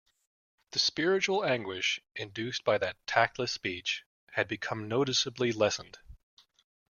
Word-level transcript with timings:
The 0.71 0.79
spiritual 0.79 1.45
anguish 1.45 1.99
induced 2.15 2.63
by 2.63 2.79
that 2.79 2.97
tactless 3.05 3.51
speech 3.51 4.03
had 4.31 4.47
become 4.47 4.87
noticeably 4.87 5.51
lessened. 5.51 5.99